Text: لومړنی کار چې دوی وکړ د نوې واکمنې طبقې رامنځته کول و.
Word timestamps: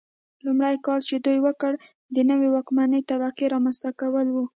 لومړنی 0.45 0.77
کار 0.85 0.99
چې 1.07 1.15
دوی 1.25 1.37
وکړ 1.43 1.71
د 2.15 2.17
نوې 2.29 2.47
واکمنې 2.51 2.99
طبقې 3.09 3.45
رامنځته 3.53 3.89
کول 4.01 4.27
و. 4.31 4.37